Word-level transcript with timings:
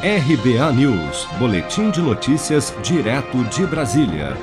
RBA 0.00 0.72
News, 0.74 1.26
Boletim 1.40 1.90
de 1.90 2.00
Notícias, 2.00 2.72
direto 2.84 3.42
de 3.46 3.66
Brasília. 3.66 4.36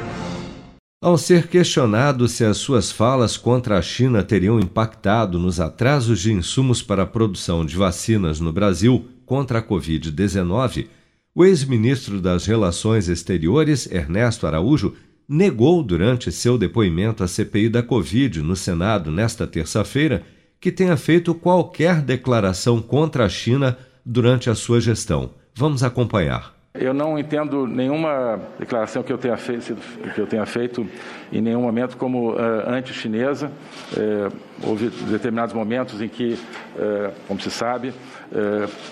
Ao 1.01 1.17
ser 1.17 1.47
questionado 1.47 2.27
se 2.27 2.43
as 2.43 2.57
suas 2.57 2.91
falas 2.91 3.37
contra 3.37 3.77
a 3.77 3.81
China 3.81 4.21
teriam 4.21 4.59
impactado 4.59 5.39
nos 5.39 5.61
atrasos 5.61 6.19
de 6.19 6.33
insumos 6.33 6.83
para 6.83 7.03
a 7.03 7.05
produção 7.05 7.65
de 7.65 7.77
vacinas 7.77 8.41
no 8.41 8.51
Brasil 8.51 9.07
contra 9.25 9.59
a 9.59 9.63
Covid-19, 9.63 10.87
o 11.33 11.45
ex-ministro 11.45 12.19
das 12.19 12.45
Relações 12.45 13.07
Exteriores, 13.07 13.89
Ernesto 13.89 14.45
Araújo, 14.45 14.93
negou 15.25 15.81
durante 15.81 16.33
seu 16.33 16.57
depoimento 16.57 17.23
à 17.23 17.29
CPI 17.29 17.69
da 17.69 17.81
Covid 17.81 18.41
no 18.41 18.57
Senado 18.57 19.09
nesta 19.09 19.47
terça-feira 19.47 20.21
que 20.59 20.69
tenha 20.69 20.97
feito 20.97 21.33
qualquer 21.33 22.01
declaração 22.01 22.81
contra 22.81 23.23
a 23.23 23.29
China 23.29 23.77
durante 24.05 24.49
a 24.49 24.55
sua 24.55 24.81
gestão. 24.81 25.31
Vamos 25.57 25.83
acompanhar. 25.83 26.53
Eu 26.73 26.93
não 26.93 27.17
entendo 27.17 27.65
nenhuma 27.65 28.37
declaração 28.59 29.01
que 29.01 29.13
eu 29.13 29.17
tenha 29.17 29.37
feito, 29.37 29.77
que 30.13 30.19
eu 30.19 30.27
tenha 30.27 30.45
feito 30.45 30.85
em 31.31 31.39
nenhum 31.39 31.61
momento 31.61 31.95
como 31.95 32.33
uh, 32.33 32.37
anti-chinesa. 32.67 33.49
Uh, 33.93 34.35
houve 34.61 34.89
determinados 34.89 35.55
momentos 35.55 36.01
em 36.01 36.09
que, 36.09 36.33
uh, 36.33 37.13
como 37.25 37.39
se 37.39 37.49
sabe, 37.49 37.93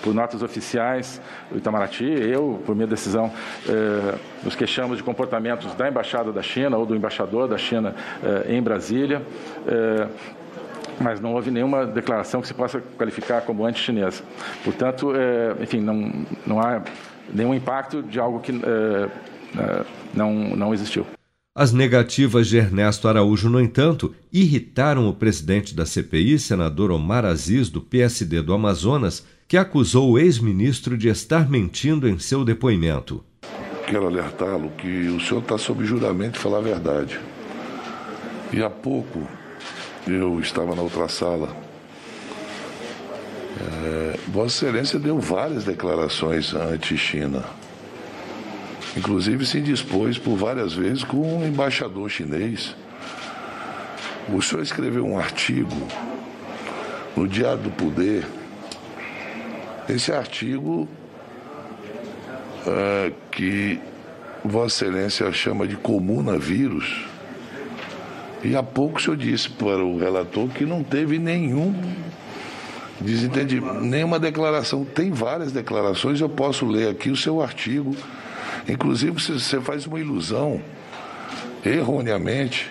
por 0.02 0.14
notas 0.14 0.42
oficiais, 0.42 1.20
o 1.52 1.58
Itamaraty, 1.58 2.04
eu, 2.04 2.62
por 2.64 2.74
minha 2.74 2.86
decisão, 2.86 3.30
nos 4.44 4.54
queixamos 4.54 4.96
de 4.96 5.02
comportamentos 5.02 5.74
da 5.74 5.88
Embaixada 5.88 6.32
da 6.32 6.40
China 6.40 6.78
ou 6.78 6.86
do 6.86 6.94
embaixador 6.94 7.48
da 7.48 7.58
China 7.58 7.94
em 8.48 8.62
Brasília 8.62 9.20
mas 11.04 11.20
não 11.20 11.34
houve 11.34 11.50
nenhuma 11.50 11.84
declaração 11.84 12.40
que 12.40 12.48
se 12.48 12.54
possa 12.54 12.80
qualificar 12.80 13.42
como 13.42 13.66
anti-chinesa. 13.66 14.24
Portanto, 14.64 15.12
é, 15.14 15.62
enfim, 15.62 15.78
não, 15.78 16.26
não 16.46 16.58
há 16.58 16.82
nenhum 17.32 17.54
impacto 17.54 18.02
de 18.02 18.18
algo 18.18 18.40
que 18.40 18.52
é, 18.52 19.10
é, 19.60 19.84
não, 20.14 20.32
não 20.32 20.72
existiu. 20.72 21.06
As 21.54 21.72
negativas 21.72 22.48
de 22.48 22.56
Ernesto 22.56 23.06
Araújo, 23.06 23.50
no 23.50 23.60
entanto, 23.60 24.14
irritaram 24.32 25.06
o 25.06 25.12
presidente 25.12 25.74
da 25.74 25.84
CPI, 25.84 26.38
senador 26.38 26.90
Omar 26.90 27.26
Aziz, 27.26 27.68
do 27.68 27.82
PSD 27.82 28.40
do 28.40 28.54
Amazonas, 28.54 29.24
que 29.46 29.58
acusou 29.58 30.12
o 30.12 30.18
ex-ministro 30.18 30.96
de 30.96 31.08
estar 31.08 31.48
mentindo 31.48 32.08
em 32.08 32.18
seu 32.18 32.44
depoimento. 32.46 33.22
Quero 33.86 34.06
alertá-lo 34.06 34.70
que 34.70 35.08
o 35.08 35.20
senhor 35.20 35.42
está 35.42 35.58
sob 35.58 35.84
juramento 35.84 36.32
de 36.32 36.38
falar 36.38 36.58
a 36.58 36.62
verdade. 36.62 37.20
E 38.52 38.62
há 38.62 38.70
pouco 38.70 39.28
eu 40.06 40.38
estava 40.40 40.74
na 40.74 40.82
outra 40.82 41.08
sala. 41.08 41.56
É, 43.60 44.18
Vossa 44.28 44.66
Excelência 44.66 44.98
deu 44.98 45.18
várias 45.18 45.64
declarações 45.64 46.54
anti-China. 46.54 47.44
Inclusive 48.96 49.46
se 49.46 49.60
dispôs 49.60 50.18
por 50.18 50.36
várias 50.36 50.74
vezes 50.74 51.02
com 51.02 51.38
um 51.38 51.46
embaixador 51.46 52.08
chinês. 52.10 52.76
O 54.28 54.40
senhor 54.40 54.62
escreveu 54.62 55.04
um 55.04 55.18
artigo 55.18 55.88
no 57.16 57.26
Diário 57.26 57.62
do 57.62 57.70
Poder. 57.70 58.26
Esse 59.88 60.12
artigo 60.12 60.88
é, 62.66 63.12
que 63.30 63.80
Vossa 64.44 64.84
Excelência 64.84 65.32
chama 65.32 65.66
de 65.66 65.76
comunavírus 65.76 67.13
e 68.44 68.54
há 68.54 68.62
pouco 68.62 68.98
o 68.98 69.02
senhor 69.02 69.16
disse 69.16 69.48
para 69.48 69.82
o 69.82 69.98
relator 69.98 70.48
que 70.48 70.66
não 70.66 70.84
teve 70.84 71.18
nenhum 71.18 71.74
desentendimento, 73.00 73.80
nenhuma 73.80 74.18
declaração. 74.18 74.84
Tem 74.84 75.10
várias 75.10 75.50
declarações, 75.50 76.20
eu 76.20 76.28
posso 76.28 76.66
ler 76.66 76.90
aqui 76.90 77.10
o 77.10 77.16
seu 77.16 77.40
artigo. 77.40 77.96
Inclusive, 78.68 79.12
você 79.12 79.60
faz 79.60 79.86
uma 79.86 79.98
ilusão, 79.98 80.60
erroneamente, 81.64 82.70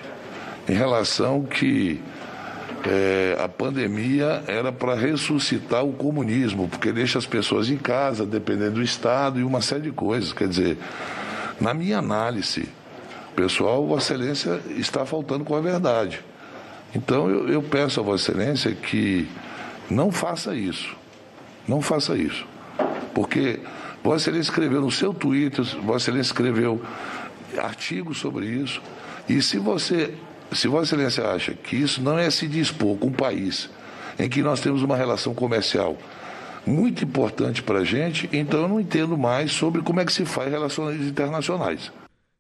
em 0.70 0.74
relação 0.74 1.44
que 1.44 2.00
é, 2.86 3.38
a 3.40 3.48
pandemia 3.48 4.44
era 4.48 4.72
para 4.72 4.96
ressuscitar 4.96 5.84
o 5.84 5.94
comunismo, 5.94 6.68
porque 6.68 6.92
deixa 6.92 7.18
as 7.18 7.26
pessoas 7.26 7.70
em 7.70 7.78
casa, 7.78 8.26
dependendo 8.26 8.76
do 8.76 8.84
Estado 8.84 9.40
e 9.40 9.44
uma 9.44 9.62
série 9.62 9.84
de 9.84 9.92
coisas. 9.92 10.34
Quer 10.34 10.48
dizer, 10.48 10.78
na 11.60 11.74
minha 11.74 11.98
análise, 11.98 12.68
pessoal, 13.36 13.86
Vossa 13.86 14.14
Excelência 14.14 14.62
está 14.78 15.06
faltando 15.06 15.44
com 15.44 15.56
a 15.56 15.62
verdade. 15.62 16.22
Então 16.96 17.30
eu, 17.30 17.50
eu 17.50 17.62
peço 17.62 18.00
a 18.00 18.04
Vossa 18.04 18.32
Excelência 18.32 18.72
que 18.72 19.28
não 19.90 20.12
faça 20.12 20.56
isso. 20.56 20.96
Não 21.68 21.82
faça 21.82 22.16
isso. 22.16 22.46
Porque 23.14 23.60
Vossa 24.04 24.30
Excelência 24.30 24.52
escreveu 24.52 24.82
no 24.82 24.92
seu 24.92 25.14
Twitter, 25.14 25.64
Vossa 25.84 26.06
Excelência 26.06 26.32
escreveu 26.32 26.82
artigos 27.58 28.18
sobre 28.20 28.46
isso. 28.46 28.82
E 29.28 29.42
se 29.42 29.58
você, 29.58 30.14
se 30.52 30.68
Vossa 30.68 30.96
Excelência 30.96 31.28
acha 31.28 31.54
que 31.54 31.76
isso 31.76 32.02
não 32.02 32.18
é 32.18 32.30
se 32.30 32.48
dispor 32.48 32.98
com 32.98 33.08
um 33.08 33.14
país 33.14 33.70
em 34.20 34.30
que 34.30 34.42
nós 34.44 34.60
temos 34.60 34.84
uma 34.84 34.96
relação 34.96 35.34
comercial 35.34 35.98
muito 36.66 37.04
importante 37.04 37.62
para 37.62 37.80
a 37.80 37.84
gente, 37.84 38.30
então 38.32 38.62
eu 38.62 38.68
não 38.68 38.80
entendo 38.80 39.18
mais 39.18 39.52
sobre 39.52 39.82
como 39.82 40.00
é 40.00 40.06
que 40.06 40.14
se 40.14 40.26
faz 40.26 40.52
relações 40.52 41.02
internacionais. 41.02 41.92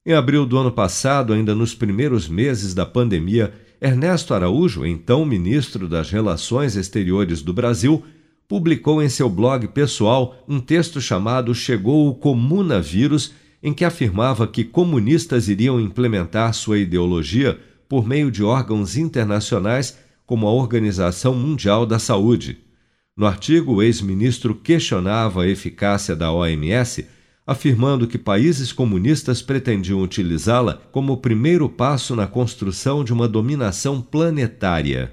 Em 0.05 0.11
abril 0.11 0.45
do 0.45 0.57
ano 0.57 0.69
passado, 0.69 1.31
ainda 1.31 1.55
nos 1.55 1.73
primeiros 1.73 2.27
meses 2.27 2.73
da 2.73 2.85
pandemia, 2.85 3.53
Ernesto 3.79 4.33
Araújo, 4.33 4.85
então 4.85 5.25
ministro 5.25 5.87
das 5.87 6.09
Relações 6.09 6.75
Exteriores 6.75 7.41
do 7.41 7.53
Brasil, 7.53 8.03
publicou 8.45 9.01
em 9.01 9.07
seu 9.07 9.29
blog 9.29 9.65
pessoal 9.69 10.35
um 10.45 10.59
texto 10.59 10.99
chamado 10.99 11.55
Chegou 11.55 12.09
o 12.09 12.15
Comunavírus, 12.15 13.33
em 13.63 13.73
que 13.73 13.85
afirmava 13.85 14.45
que 14.45 14.65
comunistas 14.65 15.47
iriam 15.47 15.79
implementar 15.79 16.53
sua 16.53 16.79
ideologia 16.79 17.57
por 17.87 18.05
meio 18.05 18.29
de 18.29 18.43
órgãos 18.43 18.97
internacionais 18.97 19.97
como 20.25 20.47
a 20.47 20.51
Organização 20.51 21.33
Mundial 21.33 21.85
da 21.85 21.97
Saúde. 21.97 22.57
No 23.15 23.25
artigo, 23.25 23.75
o 23.75 23.81
ex-ministro 23.81 24.53
questionava 24.53 25.43
a 25.43 25.47
eficácia 25.47 26.13
da 26.13 26.29
OMS 26.29 27.05
afirmando 27.45 28.07
que 28.07 28.17
países 28.17 28.71
comunistas 28.71 29.41
pretendiam 29.41 30.01
utilizá-la 30.01 30.81
como 30.91 31.17
primeiro 31.17 31.67
passo 31.67 32.15
na 32.15 32.25
construção 32.25 33.03
de 33.03 33.11
uma 33.11 33.27
dominação 33.27 34.01
planetária. 34.01 35.11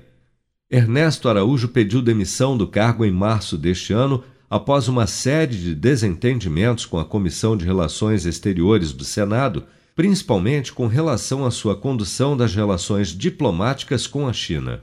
Ernesto 0.70 1.28
Araújo 1.28 1.68
pediu 1.68 2.00
demissão 2.00 2.56
do 2.56 2.66
cargo 2.66 3.04
em 3.04 3.10
março 3.10 3.58
deste 3.58 3.92
ano 3.92 4.22
após 4.48 4.86
uma 4.86 5.06
série 5.06 5.56
de 5.56 5.74
desentendimentos 5.74 6.86
com 6.86 6.98
a 6.98 7.04
Comissão 7.04 7.56
de 7.56 7.64
Relações 7.64 8.24
Exteriores 8.24 8.92
do 8.92 9.04
Senado, 9.04 9.64
principalmente 9.97 10.72
com 10.72 10.86
relação 10.86 11.44
à 11.44 11.50
sua 11.50 11.76
condução 11.76 12.36
das 12.36 12.54
relações 12.54 13.08
diplomáticas 13.08 14.06
com 14.06 14.28
a 14.28 14.32
China. 14.32 14.82